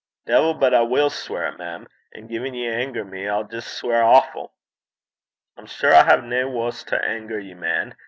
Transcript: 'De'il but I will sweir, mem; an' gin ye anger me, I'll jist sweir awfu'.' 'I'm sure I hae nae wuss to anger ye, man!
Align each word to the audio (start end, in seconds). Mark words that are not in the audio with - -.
'De'il 0.25 0.55
but 0.55 0.73
I 0.73 0.81
will 0.81 1.11
sweir, 1.11 1.55
mem; 1.59 1.85
an' 2.15 2.27
gin 2.27 2.55
ye 2.55 2.67
anger 2.67 3.05
me, 3.05 3.27
I'll 3.29 3.43
jist 3.43 3.67
sweir 3.67 4.01
awfu'.' 4.01 4.49
'I'm 5.57 5.67
sure 5.67 5.93
I 5.93 6.03
hae 6.03 6.21
nae 6.27 6.45
wuss 6.45 6.83
to 6.85 6.99
anger 7.07 7.37
ye, 7.39 7.53
man! 7.53 7.95